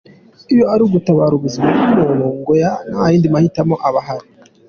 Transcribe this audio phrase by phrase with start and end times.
[0.53, 2.51] Iyo ari ugutabara ubuzima bw’umuntu, ngo
[2.89, 4.27] ntayandi mahitamo aba ahari.